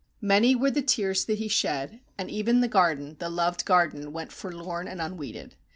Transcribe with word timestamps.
Many 0.23 0.55
were 0.55 0.71
the 0.71 0.81
tears 0.81 1.25
that 1.25 1.37
he 1.37 1.47
shed, 1.47 1.99
and 2.17 2.27
even 2.31 2.61
the 2.61 2.67
garden, 2.67 3.17
the 3.19 3.29
loved 3.29 3.65
garden, 3.65 4.11
went 4.11 4.31
forlorn 4.31 4.87
and 4.87 4.99
unweeded. 4.99 5.53